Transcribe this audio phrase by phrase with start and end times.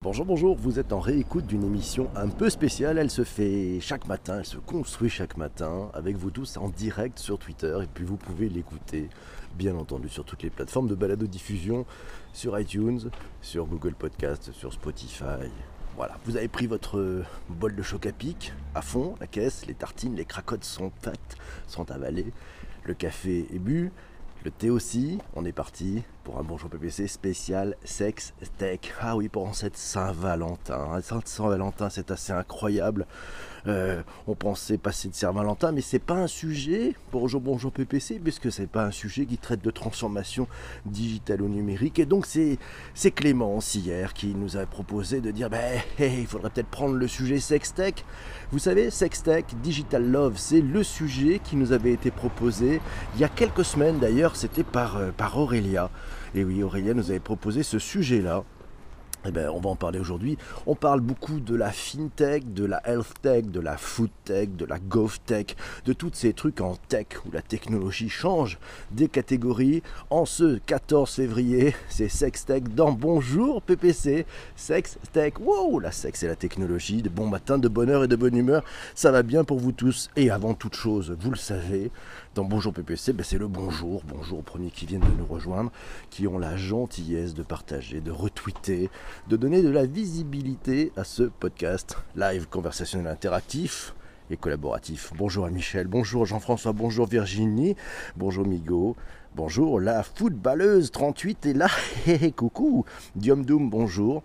[0.00, 2.98] Bonjour, bonjour, vous êtes en réécoute d'une émission un peu spéciale.
[2.98, 7.18] Elle se fait chaque matin, elle se construit chaque matin avec vous tous en direct
[7.18, 7.76] sur Twitter.
[7.82, 9.08] Et puis vous pouvez l'écouter,
[9.56, 11.84] bien entendu, sur toutes les plateformes de balado-diffusion,
[12.32, 13.10] sur iTunes,
[13.42, 15.50] sur Google Podcast, sur Spotify.
[15.96, 19.74] Voilà, vous avez pris votre bol de choc à pic à fond, la caisse, les
[19.74, 21.36] tartines, les cracottes sont faites,
[21.66, 22.32] sont avalées,
[22.84, 23.90] le café est bu,
[24.44, 28.80] le thé aussi, on est parti pour un bonjour PPC spécial sex tech.
[29.00, 31.00] Ah oui, pour cette Saint-Valentin.
[31.24, 33.06] Saint-Valentin, c'est assez incroyable.
[33.66, 38.20] Euh, on pensait passer de Saint-Valentin, mais c'est pas un sujet pour bonjour bonjour PPC,
[38.22, 40.46] puisque c'est pas un sujet qui traite de transformation
[40.84, 41.98] digitale ou numérique.
[41.98, 42.58] Et donc c'est
[42.92, 47.08] c'est Clémence hier qui nous a proposé de dire, ben il faudrait peut-être prendre le
[47.08, 47.94] sujet sex tech.
[48.52, 52.82] Vous savez, sex tech, digital love, c'est le sujet qui nous avait été proposé
[53.14, 54.36] il y a quelques semaines d'ailleurs.
[54.36, 55.90] C'était par euh, par Aurélia.
[56.34, 58.44] Et oui, Aurélia nous avait proposé ce sujet-là.
[59.26, 60.38] Eh bien, on va en parler aujourd'hui.
[60.66, 64.64] On parle beaucoup de la fintech, de la health tech, de la food tech, de
[64.64, 68.58] la gov tech, de tous ces trucs en tech où la technologie change
[68.92, 69.82] des catégories.
[70.10, 74.24] En ce 14 février, c'est Sex Tech dans Bonjour PPC.
[74.54, 78.16] Sex Tech, wow, la sexe et la technologie, de bon matin, de bonheur et de
[78.16, 78.62] bonne humeur.
[78.94, 80.10] Ça va bien pour vous tous.
[80.14, 81.90] Et avant toute chose, vous le savez,
[82.44, 84.02] Bonjour PPC, ben c'est le bonjour.
[84.06, 85.72] Bonjour aux premiers qui viennent de nous rejoindre,
[86.08, 88.90] qui ont la gentillesse de partager, de retweeter,
[89.28, 93.94] de donner de la visibilité à ce podcast live conversationnel interactif
[94.30, 95.12] et collaboratif.
[95.18, 97.74] Bonjour à Michel, bonjour Jean-François, bonjour Virginie,
[98.16, 98.94] bonjour Migo,
[99.34, 101.68] bonjour la footballeuse 38 est là,
[102.36, 102.84] coucou,
[103.16, 104.22] Diom Doom, bonjour.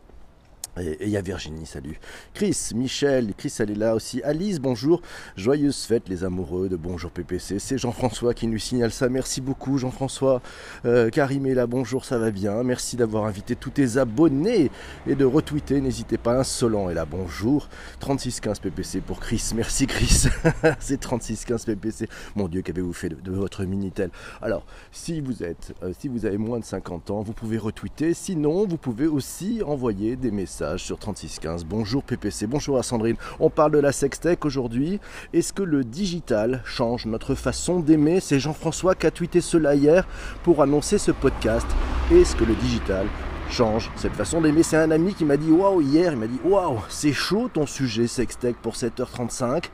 [0.80, 2.00] Et il y a Virginie, salut.
[2.34, 4.24] Chris, Michel, Chris elle est là aussi.
[4.24, 5.04] Alice, bonjour.
[5.38, 7.60] Joyeuse fête les amoureux de Bonjour PPC.
[7.60, 9.08] C'est Jean-François qui nous signale ça.
[9.08, 10.42] Merci beaucoup Jean-François.
[10.86, 12.64] Euh, Karim est bonjour, ça va bien.
[12.64, 14.72] Merci d'avoir invité tous tes abonnés
[15.06, 15.80] et de retweeter.
[15.80, 17.70] N'hésitez pas, insolent est là, bonjour.
[18.00, 19.52] 3615 PPC pour Chris.
[19.56, 20.26] Merci Chris.
[20.80, 22.10] C'est 3615 PPC.
[22.36, 24.10] Mon Dieu, qu'avez-vous fait de, votre Minitel?
[24.42, 28.16] Alors, si vous êtes, euh, si vous avez moins de 50 ans, vous pouvez retweeter.
[28.16, 31.66] Sinon, vous pouvez aussi envoyer des messages sur 3615.
[31.66, 33.16] Bonjour PPC, bonjour à Sandrine.
[33.40, 35.00] On parle de la sextech aujourd'hui.
[35.34, 38.20] Est-ce que le digital change notre façon d'aimer?
[38.20, 40.08] C'est Jean-François qui a tweeté cela hier
[40.44, 41.68] pour annoncer ce podcast.
[42.12, 43.08] Est-ce que le digital
[43.50, 44.64] change cette façon d'aimer.
[44.64, 47.66] C'est un ami qui m'a dit waouh hier, il m'a dit waouh, c'est chaud ton
[47.66, 49.66] sujet sextech pour 7h35.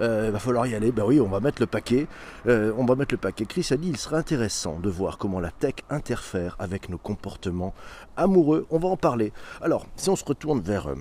[0.00, 0.92] Euh, va falloir y aller.
[0.92, 2.06] Ben oui, on va mettre le paquet.
[2.46, 3.46] Euh, on va mettre le paquet.
[3.46, 7.74] Chris a dit il serait intéressant de voir comment la tech interfère avec nos comportements
[8.16, 8.66] amoureux.
[8.70, 9.32] On va en parler.
[9.62, 10.96] Alors, si on se retourne vers euh,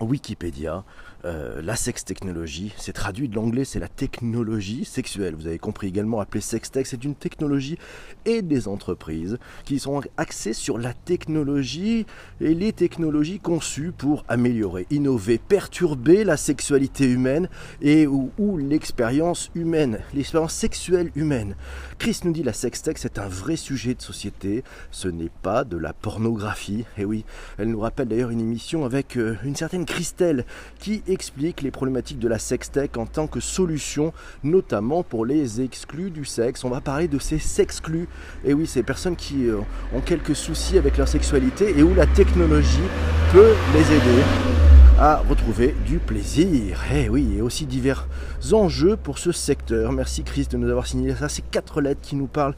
[0.00, 0.84] Wikipédia,
[1.26, 5.34] euh, la sex technologie, c'est traduit de l'anglais, c'est la technologie sexuelle.
[5.34, 7.78] Vous avez compris également appelé sextech, c'est une technologie
[8.24, 12.06] et des entreprises qui sont axées sur la technologie
[12.40, 17.48] et les technologies conçues pour améliorer, innover, perturber la sexualité humaine
[17.82, 21.56] et ou, l'expérience humaine, l'expérience sexuelle humaine.
[21.98, 24.62] Chris nous dit la sextech c'est un vrai sujet de société,
[24.92, 26.84] ce n'est pas de la pornographie.
[26.98, 27.24] Et oui,
[27.58, 30.44] elle nous rappelle d'ailleurs une émission avec euh, une certaine Christelle
[30.78, 34.12] qui explique les problématiques de la sextech en tant que solution,
[34.44, 36.62] notamment pour les exclus du sexe.
[36.62, 38.06] On va parler de ces sexclus.
[38.44, 39.60] Et oui, ces personnes qui euh,
[39.94, 42.88] ont quelques soucis avec leur sexualité et où la technologie
[43.32, 44.65] peut les aider
[44.98, 46.80] à retrouver du plaisir.
[46.90, 48.08] Et eh oui, et aussi divers
[48.52, 49.92] enjeux pour ce secteur.
[49.92, 51.28] Merci Chris de nous avoir signé ça.
[51.28, 52.54] C'est quatre lettres qui nous parlent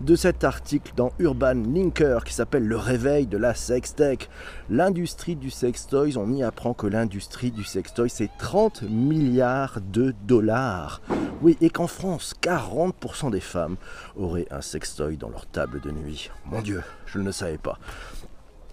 [0.00, 4.30] de cet article dans Urban Linker qui s'appelle Le réveil de la sextech.
[4.70, 11.02] L'industrie du sextoys, on y apprend que l'industrie du sextoy c'est 30 milliards de dollars.
[11.42, 13.76] Oui, et qu'en France, 40% des femmes
[14.16, 16.30] auraient un sextoy dans leur table de nuit.
[16.46, 17.78] Mon Dieu, je ne le savais pas.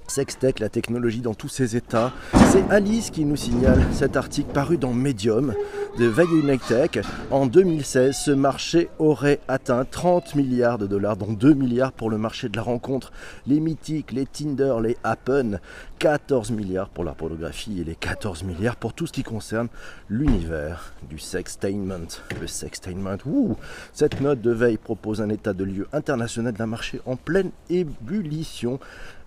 [0.10, 2.12] Sextech, la technologie dans tous ses états.
[2.52, 5.54] C'est Alice qui nous signale cet article paru dans Medium
[5.98, 7.04] de Value Tech.
[7.32, 12.18] En 2016, ce marché aurait atteint 30 milliards de dollars, dont 2 milliards pour le
[12.18, 13.12] marché de la rencontre.
[13.48, 15.60] Les mythiques, les Tinder, les Happen,
[16.00, 19.68] 14 milliards pour la pornographie et les 14 milliards pour tout ce qui concerne
[20.10, 22.08] l'univers du sextainment.
[22.40, 23.58] Le sextainment, ouh
[23.94, 28.80] Cette note de veille propose un état de lieu international d'un marché en pleine ébullition.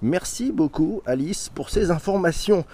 [0.03, 2.65] Merci beaucoup Alice pour ces informations.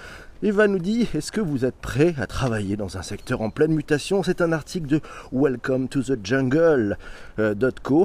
[0.43, 3.75] Eva nous dit Est-ce que vous êtes prêt à travailler dans un secteur en pleine
[3.75, 4.23] mutation?
[4.23, 6.97] C'est un article de Welcome to the Jungle.co.
[7.39, 7.55] Euh,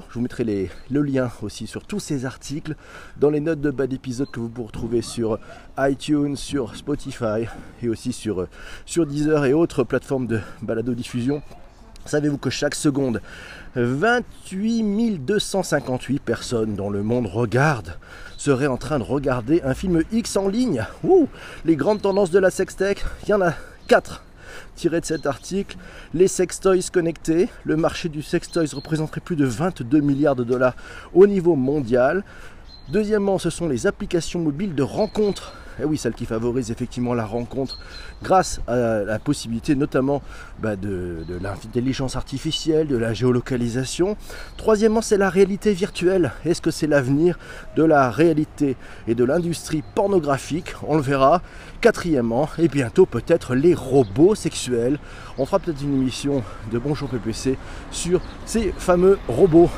[0.10, 2.76] Je vous mettrai le lien aussi sur tous ces articles
[3.16, 5.40] dans les notes de bas d'épisode que vous pouvez retrouver sur
[5.78, 7.48] iTunes, sur Spotify
[7.82, 8.50] et aussi sur, euh,
[8.86, 11.42] sur Deezer et autres plateformes de balado-diffusion.
[12.06, 13.22] Savez-vous que chaque seconde,
[13.76, 17.98] 28 258 personnes dans le monde regardent,
[18.38, 20.86] seraient en train de regarder un film X en ligne?
[21.04, 21.28] Ouh
[21.66, 23.54] Les grandes tendances de la sextech, il y en a
[23.88, 24.24] 4
[24.76, 25.78] tirées de cet article.
[26.14, 30.76] Les sextoys connectés, le marché du sextoys représenterait plus de 22 milliards de dollars
[31.14, 32.24] au niveau mondial.
[32.90, 37.14] Deuxièmement, ce sont les applications mobiles de rencontres et eh oui, celle qui favorise effectivement
[37.14, 37.80] la rencontre
[38.22, 40.22] grâce à la possibilité notamment
[40.60, 44.16] bah, de, l'intelligence artificielle, de la géolocalisation.
[44.58, 46.32] Troisièmement, c'est la réalité virtuelle.
[46.46, 47.38] Est-ce que c'est l'avenir
[47.76, 48.78] de la réalité
[49.08, 50.74] et de l'industrie pornographique?
[50.88, 51.42] On le verra.
[51.82, 55.00] Quatrièmement, et bientôt peut-être les robots sexuels.
[55.38, 56.42] On fera peut-être une émission
[56.72, 57.58] de Bonjour PPC
[57.92, 59.70] sur ces fameux robots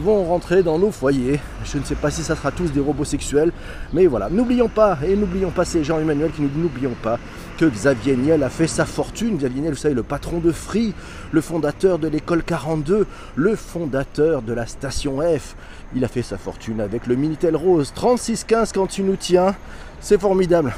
[0.00, 1.40] vont rentrer dans nos foyers.
[1.64, 3.52] Je ne sais pas si ça sera tous des robots sexuels,
[3.92, 4.28] mais voilà.
[4.30, 7.18] N'oublions pas, et n'oublions pas ces Jean-Emmanuel qui nous dit n'oublions pas
[7.58, 9.36] que Xavier Niel a fait sa fortune.
[9.36, 10.94] Xavier Niel, vous savez, le patron de Free,
[11.32, 13.06] le fondateur de l'école 42,
[13.36, 15.54] le fondateur de la station F.
[15.94, 19.54] Il a fait sa fortune avec le Minitel Rose 3615 quand tu nous tiens.
[20.00, 20.74] C'est formidable.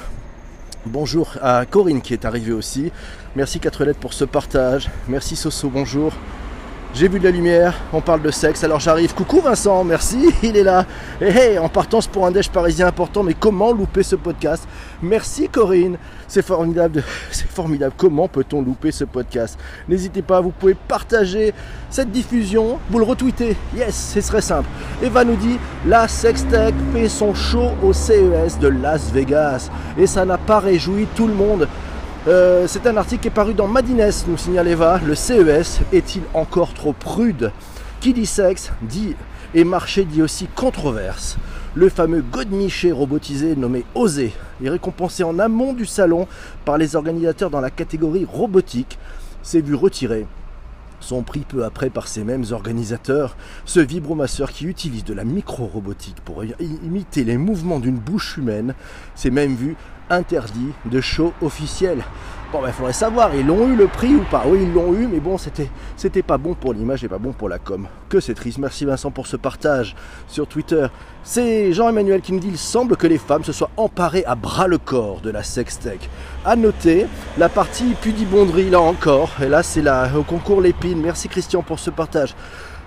[0.85, 2.93] Bonjour à Corinne qui est arrivée aussi.
[3.35, 4.89] Merci 4 lettres pour ce partage.
[5.09, 6.13] Merci Soso, bonjour.
[6.98, 9.12] J'ai vu de la lumière, on parle de sexe, alors j'arrive.
[9.12, 10.87] Coucou Vincent, merci, il est là.
[11.20, 14.66] Et hey, en partance pour un déj parisien important, mais comment louper ce podcast?
[15.02, 17.93] Merci Corinne, c'est formidable, c'est formidable.
[17.98, 19.58] Comment peut-on louper ce podcast?
[19.90, 21.52] N'hésitez pas, vous pouvez partager
[21.90, 23.58] cette diffusion, vous le retweetez.
[23.76, 24.69] Yes, c'est très simple.
[25.02, 30.25] Eva nous dit la Sextech fait son show au CES de Las Vegas et ça
[30.25, 31.69] n'a pas réjoui tout le monde.
[32.28, 35.00] Euh, c'est un article qui est paru dans Madines, nous signale Eva.
[35.06, 37.52] Le CES est-il encore trop prude?
[38.00, 39.14] Qui dit sexe dit
[39.55, 41.37] et marché dit aussi controverse.
[41.76, 44.32] Le fameux Godmiché robotisé nommé Osé
[44.64, 46.26] est récompensé en amont du salon
[46.64, 48.99] par les organisateurs dans la catégorie robotique
[49.44, 50.26] s'est vu retirer
[50.99, 53.37] son prix peu après par ces mêmes organisateurs.
[53.64, 58.75] Ce vibromasseur qui utilise de la micro-robotique pour imiter les mouvements d'une bouche humaine
[59.14, 59.76] s'est même vu
[60.11, 62.03] interdit de show officiel.
[62.53, 64.94] Bon, il ben, faudrait savoir, ils l'ont eu le prix ou pas Oui, ils l'ont
[64.94, 67.88] eu, mais bon, c'était, c'était pas bon pour l'image et pas bon pour la com.
[68.08, 68.58] Que c'est triste.
[68.58, 69.97] Merci Vincent pour ce partage
[70.29, 70.87] sur Twitter.
[71.25, 74.69] C'est Jean-Emmanuel qui me dit il semble que les femmes se soient emparées à bras
[74.69, 76.08] le corps de la sextech.
[76.44, 81.00] À noter, la partie pudibonderie là encore, et là c'est là au concours Lépine.
[81.03, 82.37] Merci Christian pour ce partage.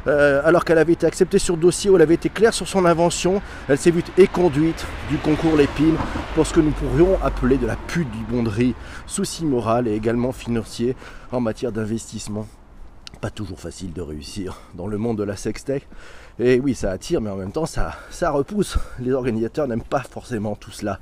[0.07, 2.85] Euh, alors qu'elle avait été acceptée sur dossier où elle avait été claire sur son
[2.85, 5.97] invention, elle s'est vue éconduite du concours Lépine
[6.35, 8.75] pour ce que nous pourrions appeler de la pudibonderie,
[9.07, 10.95] souci moral et également financier
[11.31, 12.47] en matière d'investissement.
[13.21, 15.87] Pas toujours facile de réussir dans le monde de la sextech.
[16.39, 18.77] Et oui, ça attire, mais en même temps, ça, ça repousse.
[18.99, 20.99] Les organisateurs n'aiment pas forcément tout cela.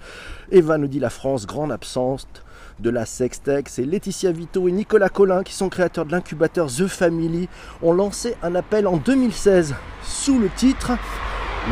[0.52, 2.28] Eva nous dit la France, grande absence
[2.80, 3.70] de la Sextech.
[3.70, 7.50] C'est Laetitia Vito et Nicolas Collin qui sont créateurs de l'incubateur The Family
[7.82, 10.94] ont lancé un appel en 2016 sous le titre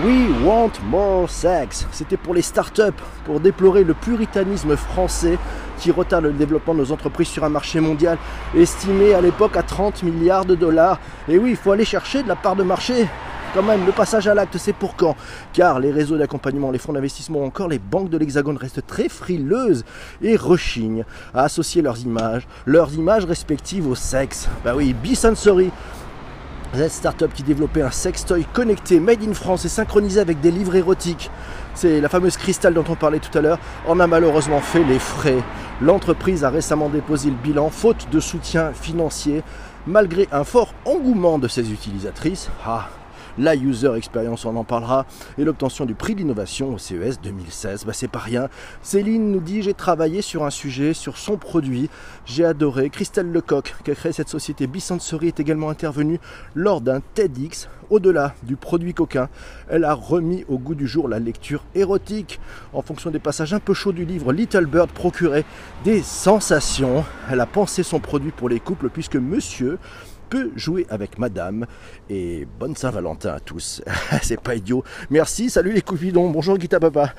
[0.03, 1.87] We Want More Sex.
[1.91, 2.81] C'était pour les startups,
[3.23, 5.37] pour déplorer le puritanisme français
[5.79, 8.17] qui retarde le développement de nos entreprises sur un marché mondial
[8.53, 10.99] estimé à l'époque à 30 milliards de dollars.
[11.29, 13.07] Et oui, il faut aller chercher de la part de marché
[13.53, 15.15] quand même, le passage à l'acte, c'est pour quand?
[15.53, 19.07] Car les réseaux d'accompagnement, les fonds d'investissement ou encore les banques de l'Hexagone restent très
[19.07, 19.85] frileuses
[20.21, 24.49] et rechignent à associer leurs images, leurs images respectives au sexe.
[24.65, 25.71] Bah oui, B-Sensory,
[26.77, 30.75] cette start-up qui développait un sextoy connecté, made in France et synchronisé avec des livres
[30.75, 31.29] érotiques.
[31.73, 34.99] C'est la fameuse Cristal dont on parlait tout à l'heure, en a malheureusement fait les
[34.99, 35.37] frais.
[35.81, 39.43] L'entreprise a récemment déposé le bilan faute de soutien financier,
[39.87, 42.49] malgré un fort engouement de ses utilisatrices.
[42.65, 42.89] Ah,
[43.37, 45.05] la user experience, on en parlera,
[45.37, 47.85] et l'obtention du prix d'innovation au CES 2016.
[47.85, 48.49] Bah, c'est pas rien.
[48.81, 51.89] Céline nous dit j'ai travaillé sur un sujet, sur son produit,
[52.25, 52.89] j'ai adoré.
[52.89, 56.19] Christelle Lecoq, qui a créé cette société Bisensory, est également intervenue
[56.53, 57.67] lors d'un TEDx.
[57.91, 59.29] Au-delà du produit coquin,
[59.69, 62.39] elle a remis au goût du jour la lecture érotique.
[62.73, 65.45] En fonction des passages un peu chauds du livre, Little Bird procurait
[65.83, 67.05] des sensations.
[67.29, 69.77] Elle a pensé son produit pour les couples puisque monsieur
[70.29, 71.65] peut jouer avec madame.
[72.09, 73.81] Et bonne Saint-Valentin à tous.
[74.21, 74.83] C'est pas idiot.
[75.09, 76.29] Merci, salut les coupidons.
[76.29, 77.13] Bonjour Guita Papa.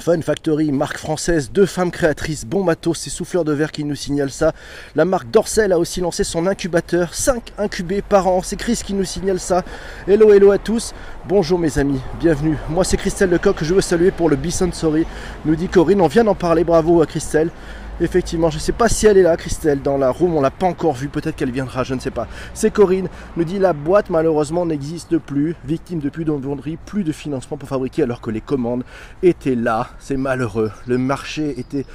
[0.00, 3.96] Fun Factory, marque française, deux femmes créatrices, bon matos, c'est Souffleur de Verre qui nous
[3.96, 4.52] signale ça.
[4.94, 8.94] La marque Dorsel a aussi lancé son incubateur, 5 incubés par an, c'est Chris qui
[8.94, 9.64] nous signale ça.
[10.06, 10.94] Hello, hello à tous,
[11.26, 12.56] bonjour mes amis, bienvenue.
[12.68, 15.04] Moi c'est Christelle Lecoq je veux saluer pour le Bison Sorry,
[15.44, 17.50] nous dit Corinne, on vient d'en parler, bravo à Christelle.
[18.00, 20.52] Effectivement, je ne sais pas si elle est là, Christelle, dans la room, on l'a
[20.52, 22.28] pas encore vue, peut-être qu'elle viendra, je ne sais pas.
[22.54, 27.56] C'est Corinne, nous dit la boîte malheureusement n'existe plus, victime depuis d'envenderie, plus de financement
[27.56, 28.84] pour fabriquer alors que les commandes
[29.22, 30.70] étaient là, c'est malheureux.
[30.86, 31.86] Le marché était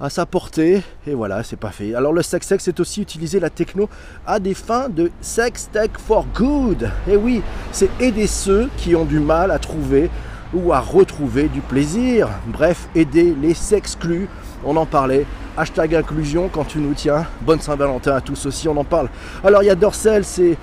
[0.00, 0.82] à sa portée.
[1.06, 1.94] Et voilà, c'est pas fait.
[1.94, 3.88] Alors le sex sex, c'est aussi utiliser la techno
[4.26, 6.90] à des fins de sex tech for good.
[7.06, 10.10] Et oui, c'est aider ceux qui ont du mal à trouver
[10.54, 12.28] ou à retrouver du plaisir.
[12.46, 14.28] Bref, aider les sexclus.
[14.64, 15.26] On en parlait.
[15.56, 17.26] Hashtag inclusion quand tu nous tiens.
[17.42, 19.08] Bonne Saint-Valentin à tous aussi, on en parle.
[19.42, 20.56] Alors il y a Dorsel, c'est,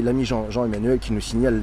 [0.00, 1.62] l'ami Jean, Jean-Emmanuel qui nous signale.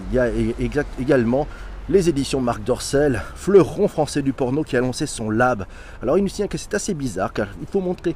[0.99, 1.47] Également
[1.89, 5.65] les éditions Marc Dorcel, fleuron français du porno qui a lancé son lab.
[6.01, 8.15] Alors il nous signale que c'est assez bizarre car il faut montrer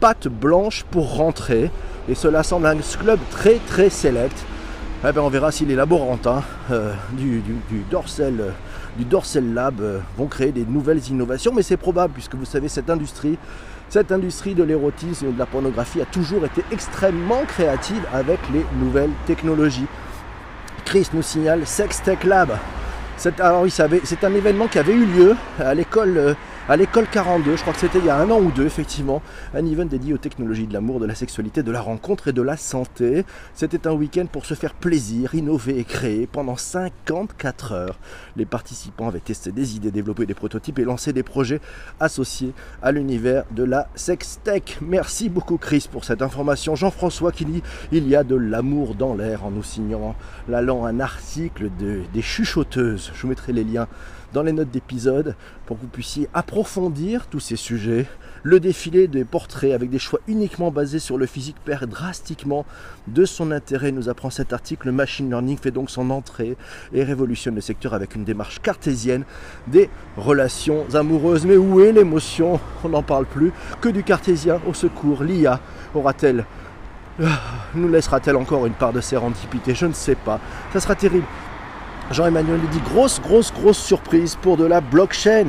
[0.00, 1.70] patte blanche pour rentrer
[2.08, 4.36] et cela semble un club très très select.
[5.04, 7.84] Eh ben, on verra si les laborantins euh, du, du,
[8.20, 8.50] euh,
[8.96, 12.68] du Dorsel Lab euh, vont créer des nouvelles innovations, mais c'est probable puisque vous savez
[12.68, 13.38] cette industrie,
[13.88, 18.64] cette industrie de l'érotisme et de la pornographie a toujours été extrêmement créative avec les
[18.78, 19.86] nouvelles technologies.
[20.84, 22.50] Chris nous signale Sex Tech Lab.
[23.16, 26.34] C'est, alors, c'est un événement qui avait eu lieu à l'école euh,
[26.72, 29.20] à l'école 42, je crois que c'était il y a un an ou deux, effectivement,
[29.52, 32.40] un event dédié aux technologies de l'amour, de la sexualité, de la rencontre et de
[32.40, 33.26] la santé.
[33.52, 37.98] C'était un week-end pour se faire plaisir, innover et créer pendant 54 heures.
[38.36, 41.60] Les participants avaient testé des idées, développé des prototypes et lancé des projets
[42.00, 44.78] associés à l'univers de la sextech.
[44.80, 46.74] Merci beaucoup Chris pour cette information.
[46.74, 50.14] Jean-François qui dit il y a de l'amour dans l'air en nous signant
[50.48, 53.12] l'allant un article de, des chuchoteuses.
[53.14, 53.88] Je vous mettrai les liens
[54.32, 55.34] dans les notes d'épisode
[55.66, 58.06] pour que vous puissiez approfondir tous ces sujets.
[58.42, 62.64] Le défilé des portraits avec des choix uniquement basés sur le physique perd drastiquement
[63.06, 64.86] de son intérêt, nous apprend cet article.
[64.86, 66.56] Le machine learning fait donc son entrée
[66.92, 69.24] et révolutionne le secteur avec une démarche cartésienne
[69.68, 71.46] des relations amoureuses.
[71.46, 72.58] Mais où est l'émotion?
[72.84, 73.52] On n'en parle plus.
[73.80, 75.22] Que du cartésien au secours.
[75.22, 75.60] L'IA
[75.94, 76.44] aura-t-elle
[77.22, 77.40] ah,
[77.74, 80.40] nous laissera-t-elle encore une part de sérendipité Je ne sais pas.
[80.72, 81.26] Ça sera terrible.
[82.10, 85.46] Jean-Emmanuel dit grosse, grosse, grosse surprise pour de la blockchain.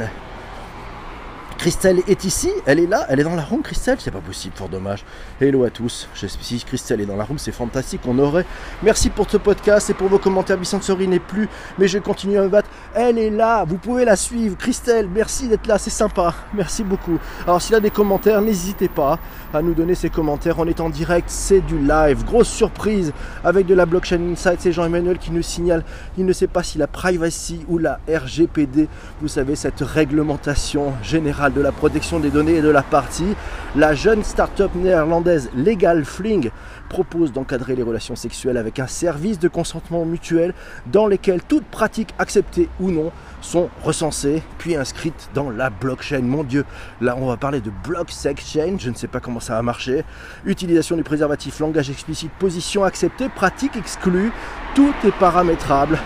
[1.63, 4.53] Christelle est ici, elle est là, elle est dans la room, Christelle, c'est pas possible,
[4.53, 5.05] fort dommage.
[5.39, 8.45] Hello à tous, si Christelle est dans la room, c'est fantastique, on aurait.
[8.83, 11.47] Merci pour ce podcast et pour vos commentaires, Bissant-Souris n'est plus,
[11.79, 12.67] mais je continue à me battre.
[12.93, 17.17] Elle est là, vous pouvez la suivre, Christelle, merci d'être là, c'est sympa, merci beaucoup.
[17.45, 19.17] Alors s'il a des commentaires, n'hésitez pas
[19.53, 23.67] à nous donner ces commentaires, on est en direct, c'est du live, grosse surprise avec
[23.67, 25.85] de la blockchain insight, c'est Jean-Emmanuel qui nous signale,
[26.17, 28.89] il ne sait pas si la privacy ou la RGPD,
[29.21, 33.35] vous savez, cette réglementation générale de la protection des données et de la partie,
[33.75, 36.49] la jeune start-up néerlandaise Legal Fling
[36.89, 40.53] propose d'encadrer les relations sexuelles avec un service de consentement mutuel
[40.85, 46.21] dans lesquels toutes pratiques acceptées ou non sont recensées puis inscrites dans la blockchain.
[46.21, 46.65] Mon Dieu,
[47.01, 49.61] là on va parler de block sex change, je ne sais pas comment ça va
[49.61, 50.03] marcher.
[50.45, 54.31] Utilisation du préservatif, langage explicite, position acceptée, pratique exclue,
[54.75, 55.97] tout est paramétrable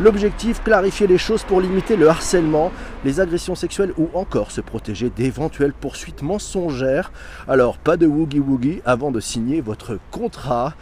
[0.00, 2.72] L'objectif, clarifier les choses pour limiter le harcèlement,
[3.04, 7.12] les agressions sexuelles ou encore se protéger d'éventuelles poursuites mensongères.
[7.46, 10.74] Alors pas de woogie woogie avant de signer votre contrat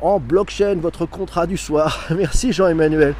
[0.00, 2.06] en blockchain, votre contrat du soir.
[2.16, 3.14] Merci Jean-Emmanuel.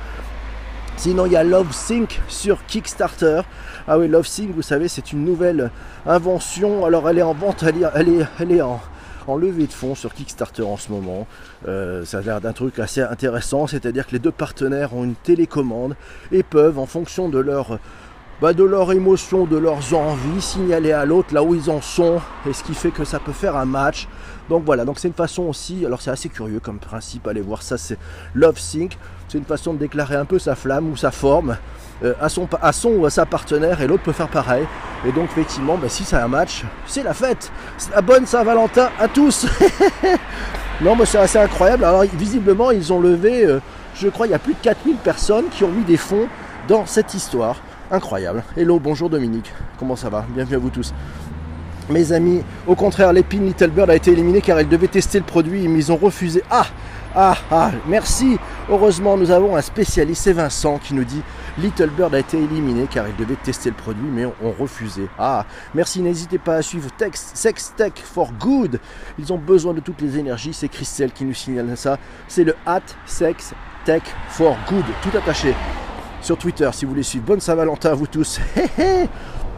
[0.97, 3.41] Sinon, il y a LoveSync sur Kickstarter.
[3.89, 5.71] Ah oui, LoveSync, vous savez, c'est une nouvelle
[6.07, 6.85] invention.
[6.85, 8.81] Alors, elle est en vente, elle est, elle est en,
[9.31, 11.27] en levée de fonds sur Kickstarter en ce moment.
[11.69, 15.15] Euh, ça a l'air d'un truc assez intéressant, c'est-à-dire que les deux partenaires ont une
[15.15, 15.97] télécommande
[16.33, 17.79] et peuvent, en fonction de leur
[18.41, 22.23] bah, de leur émotion, de leurs envies, signaler à l'autre là où ils en sont,
[22.49, 24.09] et ce qui fait que ça peut faire un match.
[24.49, 27.61] Donc voilà, donc c'est une façon aussi, alors c'est assez curieux comme principe, allez voir
[27.61, 27.99] ça, c'est
[28.35, 28.97] Love Sync,
[29.29, 31.59] c'est une façon de déclarer un peu sa flamme ou sa forme
[32.21, 34.67] à, son, à son ou à sa partenaire, et l'autre peut faire pareil.
[35.07, 37.51] Et donc effectivement, bah, si c'est un match, c'est la fête.
[37.79, 39.47] C'est la bonne Saint-Valentin à tous.
[40.81, 41.85] non, mais c'est assez incroyable.
[41.85, 43.61] Alors visiblement, ils ont levé, euh,
[43.95, 46.27] je crois, il y a plus de 4000 personnes qui ont mis des fonds
[46.69, 47.57] dans cette histoire.
[47.91, 48.45] Incroyable.
[48.57, 49.53] Hello, bonjour Dominique.
[49.79, 50.25] Comment ça va?
[50.33, 50.95] Bienvenue à vous tous.
[51.89, 55.25] Mes amis, au contraire, l'épine Little Bird a été éliminée car elle devait tester le
[55.25, 56.45] produit, mais ils ont refusé.
[56.51, 56.67] Ah
[57.15, 58.39] ah, ah, merci.
[58.71, 61.23] Heureusement, nous avons un spécialiste, c'est Vincent, qui nous dit
[61.59, 65.09] Little Bird a été éliminé car il devait tester le produit, mais on, refusé.
[65.19, 66.01] Ah, merci.
[66.03, 68.81] N'hésitez pas à suivre Sex Tech for Good.
[69.19, 70.53] Ils ont besoin de toutes les énergies.
[70.53, 71.99] C'est Christelle qui nous signale ça.
[72.29, 73.55] C'est le at Sex
[73.85, 75.55] Tech for Good, tout attaché
[76.21, 77.25] sur Twitter si vous voulez suivre.
[77.25, 78.41] Bonne Saint-Valentin à vous tous.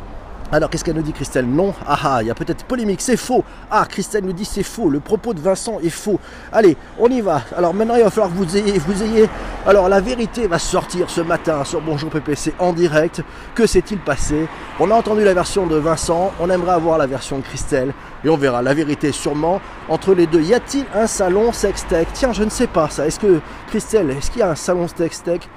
[0.54, 3.16] Alors qu'est-ce qu'elle nous dit Christelle Non, ah ah, il y a peut-être polémique, c'est
[3.16, 3.42] faux.
[3.70, 6.20] Ah, Christelle nous dit c'est faux, le propos de Vincent est faux.
[6.52, 7.40] Allez, on y va.
[7.56, 9.30] Alors maintenant il va falloir que vous ayez, vous ayez...
[9.66, 13.22] Alors la vérité va sortir ce matin sur Bonjour PPC en direct.
[13.54, 14.46] Que s'est-il passé
[14.78, 17.94] On a entendu la version de Vincent, on aimerait avoir la version de Christelle.
[18.22, 20.42] Et on verra la vérité sûrement entre les deux.
[20.42, 23.06] Y a-t-il un salon sextech Tiens, je ne sais pas ça.
[23.06, 25.48] Est-ce que Christelle, est-ce qu'il y a un salon sextech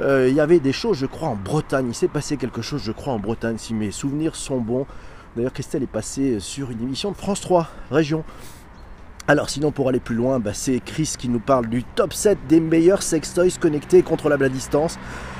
[0.00, 1.86] euh, il y avait des choses, je crois, en Bretagne.
[1.88, 4.86] Il s'est passé quelque chose, je crois, en Bretagne, si mes souvenirs sont bons.
[5.36, 8.24] D'ailleurs, Christelle est passée sur une émission de France 3, Région.
[9.26, 12.36] Alors sinon pour aller plus loin, bah, c'est Chris qui nous parle du top 7
[12.46, 14.98] des meilleurs sextoys connectés contrôlables à distance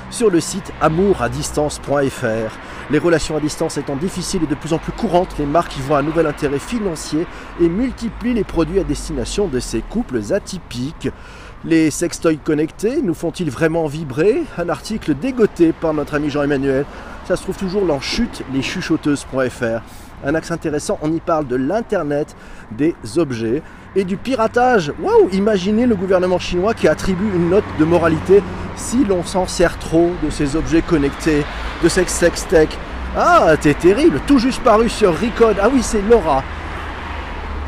[0.09, 2.57] sur le site amouradistance.fr.
[2.89, 5.81] Les relations à distance étant difficiles et de plus en plus courantes, les marques y
[5.81, 7.27] voient un nouvel intérêt financier
[7.61, 11.09] et multiplient les produits à destination de ces couples atypiques.
[11.65, 16.85] Les sextoys connectés nous font-ils vraiment vibrer Un article dégoté par notre ami Jean-Emmanuel.
[17.27, 19.81] Ça se trouve toujours dans chute chuchoteuses.fr
[20.23, 22.35] un axe intéressant, on y parle de l'Internet
[22.71, 23.61] des objets
[23.95, 24.91] et du piratage.
[24.99, 28.41] Waouh Imaginez le gouvernement chinois qui attribue une note de moralité
[28.75, 31.45] si l'on s'en sert trop de ces objets connectés,
[31.83, 32.69] de ces sextech.
[33.15, 35.57] Ah, c'est terrible, tout juste paru sur Recode.
[35.61, 36.43] Ah oui, c'est Laura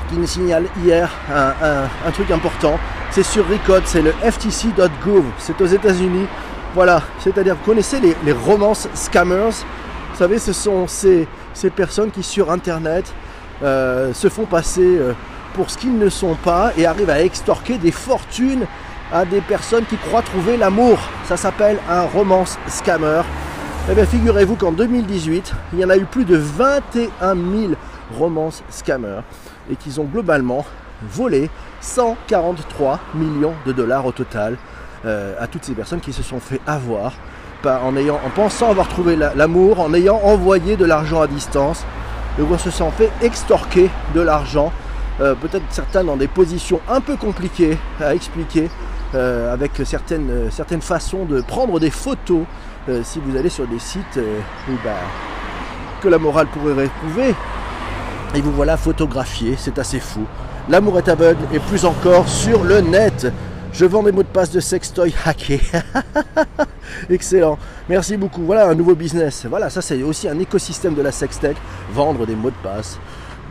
[0.10, 2.80] qui nous signale hier un, truc important.
[3.12, 6.28] C'est sur Recode, c'est le ftc.gov, c'est aux États-Unis.
[6.76, 9.64] Voilà, c'est-à-dire, vous connaissez les, les romances scammers?
[10.12, 13.12] Vous savez, ce sont ces, ces personnes qui sur Internet
[13.64, 15.14] euh, se font passer euh,
[15.56, 18.66] pour ce qu'ils ne sont pas et arrivent à extorquer des fortunes
[19.12, 21.00] à des personnes qui croient trouver l'amour.
[21.26, 23.22] Ça s'appelle un romance scammer.
[23.90, 27.74] Eh bien, figurez-vous qu'en 2018, il y en a eu plus de 21 000
[28.18, 29.22] romances scammers
[29.72, 30.66] et qu'ils ont globalement
[31.01, 31.50] volé
[31.82, 34.58] 143 millions de dollars au total
[35.06, 37.13] euh, à toutes ces personnes qui se sont fait avoir
[37.66, 41.84] en, ayant, en pensant avoir trouvé l'amour, en ayant envoyé de l'argent à distance,
[42.39, 44.72] et on se sent fait extorquer de l'argent,
[45.20, 48.70] euh, peut-être certains dans des positions un peu compliquées à expliquer,
[49.16, 52.44] euh, avec certaines, certaines façons de prendre des photos,
[53.04, 54.18] si vous allez sur des sites
[54.86, 54.92] bah,
[56.01, 57.36] que la morale pourrait réprouver,
[58.34, 60.25] et vous voilà photographié, c'est assez fou.
[60.70, 63.32] L'amour est aveugle et plus encore sur le net.
[63.72, 65.62] Je vends des mots de passe de sextoy hackés.
[67.10, 67.58] Excellent.
[67.88, 68.42] Merci beaucoup.
[68.42, 69.46] Voilà un nouveau business.
[69.50, 71.56] Voilà, ça c'est aussi un écosystème de la sextech.
[71.94, 73.00] Vendre des mots de passe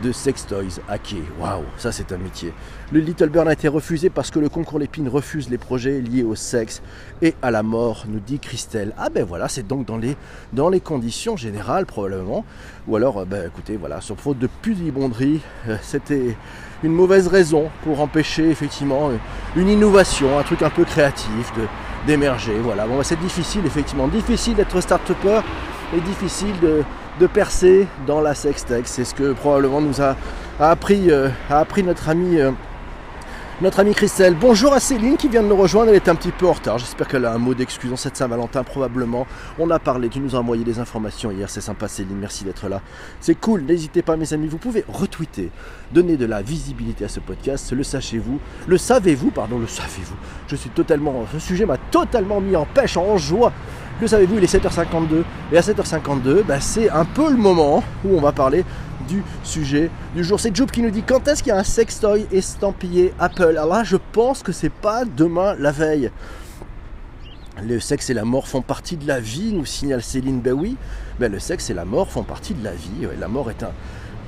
[0.03, 1.23] de sextoys hackés.
[1.39, 2.53] Waouh, ça c'est un métier.
[2.91, 6.23] Le Little Burn a été refusé parce que le concours Lépine refuse les projets liés
[6.23, 6.83] au sexe
[7.23, 8.93] et à la mort, nous dit Christelle.
[8.95, 10.15] Ah ben voilà, c'est donc dans les,
[10.53, 12.45] dans les conditions générales probablement.
[12.87, 16.37] Ou alors, euh, ben écoutez, voilà, sur faute de pudibonderie, euh, c'était
[16.83, 19.17] une mauvaise raison pour empêcher effectivement euh,
[19.55, 21.51] une innovation, un truc un peu créatif
[22.05, 22.57] d'émerger.
[22.61, 25.41] Voilà, ben, c'est difficile effectivement, difficile d'être start-upper
[25.95, 26.83] et difficile de,
[27.27, 28.87] percer dans la sextech.
[28.87, 30.15] C'est ce que probablement nous a,
[30.59, 32.37] appris, a appris notre ami
[33.59, 34.35] notre amie Christelle.
[34.39, 36.77] Bonjour à Céline qui vient de nous rejoindre, elle est un petit peu en retard.
[36.77, 39.25] J'espère qu'elle a un mot d'excuse en cette Saint-Valentin, probablement.
[39.57, 42.69] On a parlé, tu nous as envoyé des informations hier, c'est sympa Céline, merci d'être
[42.69, 42.81] là.
[43.19, 45.49] C'est cool, n'hésitez pas mes amis, vous pouvez retweeter,
[45.91, 50.15] donner de la visibilité à ce podcast, le sachez-vous, le savez-vous, pardon, le savez-vous.
[50.47, 53.51] Je suis totalement, ce sujet m'a totalement mis en pêche, en joie.
[53.99, 58.15] Le savez-vous, il est 7h52 et à 7h52, bah, c'est un peu le moment où
[58.15, 58.63] on va parler
[59.07, 60.39] du sujet du jour.
[60.39, 63.55] C'est Job qui nous dit quand est-ce qu'il y a un sextoy estampillé Apple?
[63.57, 66.11] Alors là, je pense que c'est pas demain la veille.
[67.63, 70.43] Le sexe et la mort font partie de la vie, nous signale Céline.
[70.53, 70.77] Oui,
[71.19, 73.07] ben le sexe et la mort font partie de la vie.
[73.19, 73.71] La mort est un,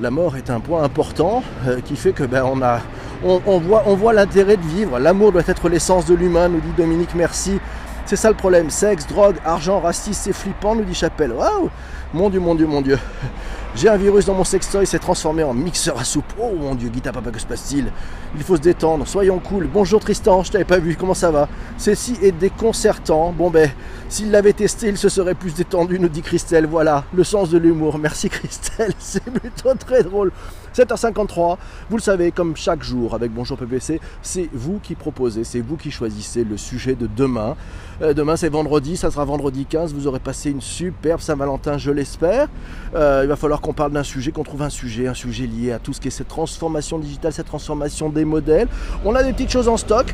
[0.02, 2.80] la mort est un point important euh, qui fait que ben, on, a,
[3.24, 4.98] on, voit, on voit l'intérêt de vivre.
[4.98, 7.14] L'amour doit être l'essence de l'humain, nous dit Dominique.
[7.16, 7.60] Merci.
[8.06, 8.70] C'est ça le problème.
[8.70, 11.34] Sexe, drogue, argent, racisme, c'est flippant, nous dit Chapelle.
[11.34, 11.70] Waouh
[12.14, 12.98] Mon Dieu, mon Dieu, mon Dieu.
[13.76, 16.34] J'ai un virus dans mon sextoy, s'est transformé en mixeur à soupe.
[16.40, 17.92] Oh mon dieu, Guita Papa, que se passe-t-il?
[18.36, 19.70] Il faut se détendre, soyons cool.
[19.72, 21.48] Bonjour Tristan, je t'avais pas vu, comment ça va?
[21.78, 23.32] Ceci est déconcertant.
[23.32, 23.70] Bon ben,
[24.10, 26.66] s'il l'avait testé, il se serait plus détendu, nous dit Christelle.
[26.66, 28.00] Voilà, le sens de l'humour.
[28.00, 30.32] Merci Christelle, c'est plutôt très drôle.
[30.76, 31.58] 7h53,
[31.90, 35.78] vous le savez, comme chaque jour avec Bonjour PPC, c'est vous qui proposez, c'est vous
[35.78, 37.56] qui choisissez le sujet de demain.
[38.02, 41.92] Euh, demain c'est vendredi, ça sera vendredi 15, vous aurez passé une superbe Saint-Valentin, je
[41.92, 42.48] l'espère.
[42.96, 45.72] Euh, il va falloir qu'on parle d'un sujet, qu'on trouve un sujet, un sujet lié
[45.72, 48.68] à tout ce qui est cette transformation digitale, cette transformation des modèles.
[49.06, 50.14] On a des petites choses en stock.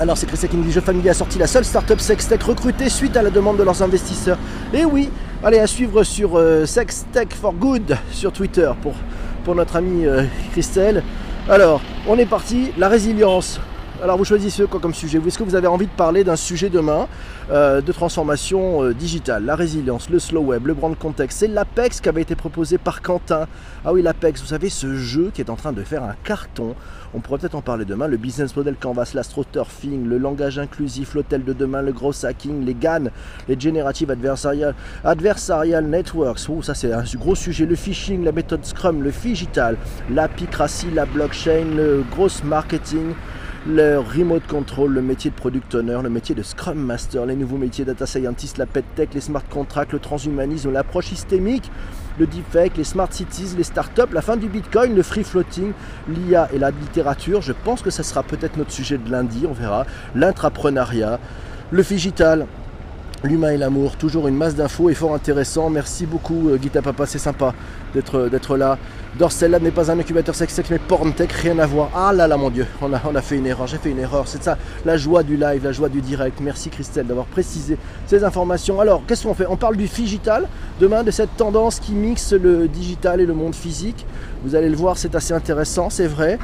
[0.00, 2.88] Alors c'est Chris qui nous dit Jeux Family a sorti la seule startup Sextech recrutée
[2.88, 4.38] suite à la demande de leurs investisseurs.
[4.72, 5.10] Et oui,
[5.44, 8.94] allez à suivre sur euh, Sextech for Good sur Twitter pour,
[9.44, 11.02] pour notre amie euh, Christelle.
[11.48, 13.60] Alors, on est parti, la résilience.
[14.02, 15.20] Alors vous choisissez quoi comme sujet?
[15.26, 17.06] Est-ce que vous avez envie de parler d'un sujet demain
[17.50, 19.44] euh, de transformation euh, digitale?
[19.44, 21.40] La résilience, le slow web, le brand context.
[21.40, 23.46] C'est l'Apex qui avait été proposé par Quentin.
[23.84, 26.74] Ah oui, l'Apex, vous savez, ce jeu qui est en train de faire un carton.
[27.12, 28.06] On pourrait peut-être en parler demain.
[28.06, 32.74] Le business model canvas, l'astroturfing, le langage inclusif, l'hôtel de demain, le gros hacking, les
[32.74, 33.10] GAN,
[33.48, 36.48] les generative adversarial, adversarial networks.
[36.48, 37.66] Oh, ça c'est un gros sujet.
[37.66, 39.76] Le phishing, la méthode Scrum, le digital,
[40.10, 43.12] l'apicratie, la blockchain, le gros marketing
[43.66, 47.58] le remote control, le métier de product owner, le métier de scrum master, les nouveaux
[47.58, 51.70] métiers data scientist, la pet tech, les smart contracts, le transhumanisme, l'approche systémique,
[52.18, 55.72] le deepfake, les smart cities, les startups, la fin du bitcoin, le free floating,
[56.08, 57.42] l'IA et la littérature.
[57.42, 59.84] Je pense que ça sera peut-être notre sujet de lundi, on verra.
[60.14, 61.20] L'intrapreneuriat,
[61.70, 62.46] le digital,
[63.22, 65.68] L'humain et l'amour, toujours une masse d'infos et fort intéressant.
[65.68, 67.52] Merci beaucoup euh, Guita Papa, c'est sympa
[67.92, 68.78] d'être, euh, là.
[69.18, 71.90] Dorsel n'est pas un incubateur sex sex mais porntech, rien à voir.
[71.94, 73.98] Ah là là mon dieu, on a, on a fait une erreur, j'ai fait une
[73.98, 74.26] erreur.
[74.26, 74.56] C'est ça,
[74.86, 76.40] la joie du live, la joie du direct.
[76.40, 78.80] Merci Christelle d'avoir précisé ces informations.
[78.80, 79.46] Alors, qu'est-ce qu'on fait?
[79.50, 80.48] On parle du digital
[80.80, 84.06] demain, de cette tendance qui mixe le digital et le monde physique.
[84.44, 86.38] Vous allez le voir, c'est assez intéressant, c'est vrai.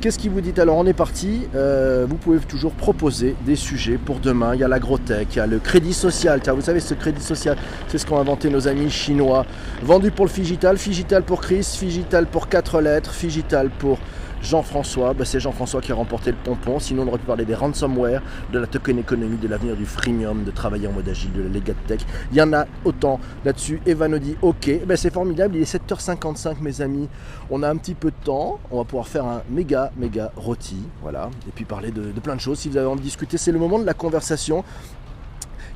[0.00, 3.96] Qu'est-ce qui vous dit Alors on est parti, euh, vous pouvez toujours proposer des sujets
[3.96, 4.54] pour demain.
[4.54, 6.40] Il y a l'agrotech, il y a le crédit social.
[6.54, 7.56] Vous savez, ce crédit social,
[7.88, 9.46] c'est ce qu'ont inventé nos amis chinois.
[9.82, 13.98] Vendu pour le Figital, Figital pour Chris, Figital pour 4 lettres, Figital pour
[14.42, 16.78] Jean-François, bah, c'est Jean-François qui a remporté le pompon.
[16.78, 18.22] Sinon, on aurait pu parler des ransomware,
[18.52, 21.48] de la token économie, de l'avenir du freemium, de travailler en mode agile, de la
[21.48, 22.00] legat tech.
[22.32, 23.80] Il y en a autant là-dessus.
[23.86, 25.56] Eva nous dit Ok, bah, c'est formidable.
[25.56, 27.08] Il est 7h55, mes amis.
[27.50, 28.58] On a un petit peu de temps.
[28.70, 30.76] On va pouvoir faire un méga, méga rôti.
[31.02, 31.30] Voilà.
[31.48, 32.58] Et puis parler de, de plein de choses.
[32.58, 34.64] Si vous avez envie de discuter, c'est le moment de la conversation.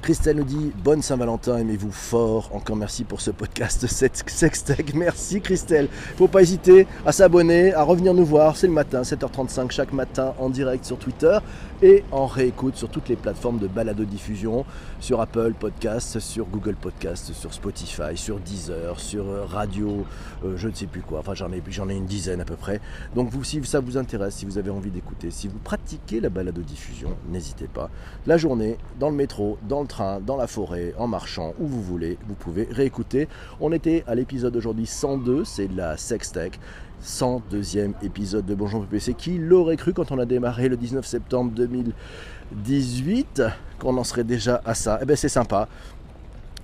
[0.03, 2.51] Christelle nous dit Bonne Saint-Valentin, aimez-vous fort.
[2.55, 4.95] Encore merci pour ce podcast Sextech.
[4.95, 5.89] Merci Christelle.
[6.17, 8.57] Faut pas hésiter à s'abonner, à revenir nous voir.
[8.57, 11.39] C'est le matin, 7h35 chaque matin en direct sur Twitter
[11.83, 14.65] et en réécoute sur toutes les plateformes de balado diffusion,
[15.01, 20.05] sur Apple Podcast, sur Google Podcast, sur Spotify, sur Deezer, sur euh, Radio,
[20.45, 21.21] euh, je ne sais plus quoi.
[21.21, 22.81] Enfin, j'en ai, une dizaine à peu près.
[23.15, 26.61] Donc, si ça vous intéresse, si vous avez envie d'écouter, si vous pratiquez la balado
[26.63, 27.91] diffusion, n'hésitez pas.
[28.27, 31.83] La journée, dans le métro, dans le train, dans la forêt, en marchant, où vous
[31.83, 33.29] voulez, vous pouvez réécouter.
[33.61, 36.59] On était à l'épisode aujourd'hui 102, c'est de la Sextech.
[37.05, 39.15] 102e épisode de Bonjour PPC.
[39.15, 43.43] Qui l'aurait cru quand on a démarré le 19 septembre 2018
[43.79, 45.69] qu'on en serait déjà à ça Eh bien c'est sympa.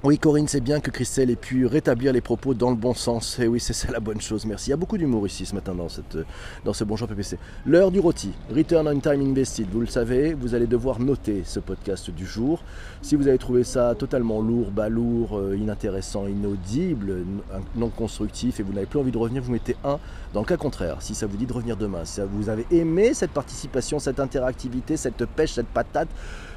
[0.04, 3.38] Oui, Corinne, c'est bien que Christelle ait pu rétablir les propos dans le bon sens.
[3.38, 4.68] Et eh oui, c'est ça la bonne chose, merci.
[4.68, 6.18] Il y a beaucoup d'humour ici ce matin dans, cette,
[6.66, 7.38] dans ce Bonjour PPC.
[7.64, 9.66] L'heure du rôti, Return on Time Invested.
[9.72, 12.62] Vous le savez, vous allez devoir noter ce podcast du jour.
[13.00, 17.24] Si vous avez trouvé ça totalement lourd, balourd, euh, inintéressant, inaudible,
[17.74, 19.98] non constructif et vous n'avez plus envie de revenir, vous mettez un.
[20.34, 23.14] Dans le cas contraire, si ça vous dit de revenir demain, si vous avez aimé
[23.14, 26.08] cette participation, cette interactivité, cette pêche, cette patate,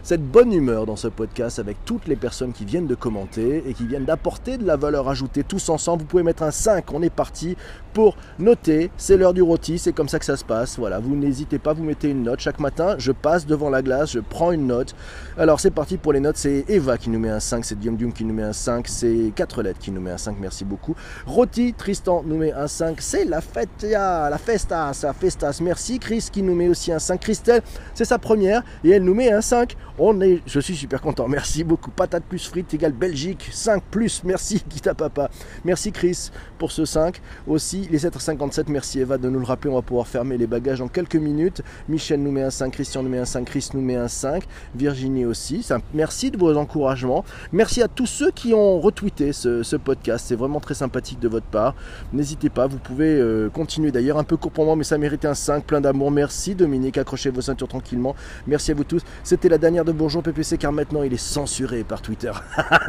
[0.03, 3.73] cette bonne humeur dans ce podcast avec toutes les personnes qui viennent de commenter et
[3.73, 6.03] qui viennent d'apporter de la valeur ajoutée tous ensemble.
[6.03, 7.55] Vous pouvez mettre un 5, on est parti
[7.93, 8.91] pour noter.
[8.97, 10.77] C'est l'heure du rôti, c'est comme ça que ça se passe.
[10.77, 12.39] Voilà, vous n'hésitez pas, vous mettez une note.
[12.39, 14.95] Chaque matin, je passe devant la glace, je prends une note.
[15.37, 16.37] Alors c'est parti pour les notes.
[16.37, 18.87] C'est Eva qui nous met un 5, c'est Dium Dium qui nous met un 5,
[18.87, 20.95] c'est 4 lettres qui nous met un 5, merci beaucoup.
[21.25, 25.99] Rôti, Tristan nous met un 5, c'est la fête, la festa, la festas, merci.
[25.99, 27.19] Chris qui nous met aussi un 5.
[27.19, 27.61] Christelle,
[27.93, 29.75] c'est sa première et elle nous met un 5.
[30.01, 31.91] On est, je suis super content, merci beaucoup.
[31.91, 35.29] Patate plus frites égale Belgique, 5 plus, merci Guita Papa.
[35.65, 37.19] Merci Chris pour ce 5.
[37.47, 40.79] Aussi les 7h57, merci Eva de nous le rappeler, on va pouvoir fermer les bagages
[40.79, 41.61] en quelques minutes.
[41.89, 44.45] Michel nous met un 5, Christian nous met un 5, Chris nous met un 5,
[44.73, 45.67] Virginie aussi.
[45.93, 47.25] Merci de vos encouragements.
[47.51, 51.47] Merci à tous ceux qui ont retweeté ce, podcast, c'est vraiment très sympathique de votre
[51.47, 51.75] part.
[52.13, 55.27] N'hésitez pas, vous pouvez euh, continuer d'ailleurs, un peu court pour moi, mais ça méritait
[55.27, 56.09] un 5, plein d'amour.
[56.09, 58.15] Merci Dominique, accrochez vos ceintures tranquillement.
[58.47, 59.01] Merci à vous tous.
[59.25, 62.31] C'était la dernière de Bourgeon PPC car maintenant il est censuré par Twitter.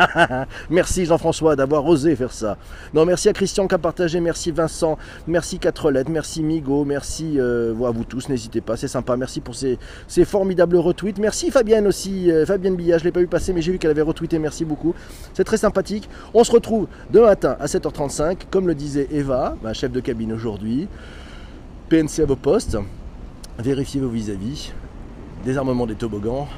[0.70, 2.56] merci Jean-François d'avoir osé faire ça.
[2.94, 7.38] Non, merci à Christian qui a partagé, merci Vincent merci 4 lettres, merci Migo, merci
[7.38, 9.78] euh, à vous tous, n'hésitez pas, c'est sympa, merci pour ces,
[10.24, 13.62] formidables retweets, merci Fabienne aussi, euh, Fabienne Billa, je ne l'ai pas vu passer mais
[13.62, 14.94] j'ai vu qu'elle avait retweeté, merci beaucoup,
[15.34, 16.08] c'est très sympathique.
[16.34, 20.32] On se retrouve demain matin à 7h35, comme le disait Eva, ma chef de cabine
[20.32, 20.88] aujourd'hui,
[21.88, 22.76] PNC à vos postes,
[23.58, 24.72] vérifiez vos vis-à-vis,
[25.44, 26.48] désarmement des toboggans,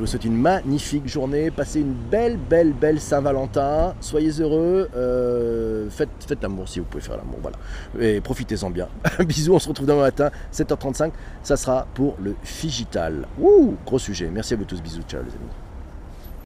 [0.00, 1.50] je vous souhaite une magnifique journée.
[1.50, 3.94] Passez une belle, belle, belle Saint-Valentin.
[4.00, 4.88] Soyez heureux.
[4.96, 7.38] Euh, faites, faites l'amour si vous pouvez faire l'amour.
[7.42, 7.58] Voilà.
[8.00, 8.88] Et profitez-en bien.
[9.18, 9.52] Bisous.
[9.52, 11.12] On se retrouve demain matin, 7h35.
[11.42, 13.26] Ça sera pour le Figital.
[13.38, 14.30] Ouh, gros sujet.
[14.32, 14.80] Merci à vous tous.
[14.80, 15.02] Bisous.
[15.06, 15.69] Ciao, les amis.